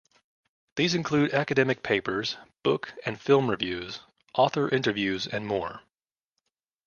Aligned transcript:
These 0.77 0.95
include 0.95 1.31
academic 1.31 1.83
papers, 1.83 2.35
book 2.63 2.91
and 3.05 3.21
film 3.21 3.51
reviews, 3.51 3.99
author 4.33 4.67
interviews 4.67 5.27
and 5.27 5.45
more. 5.45 5.83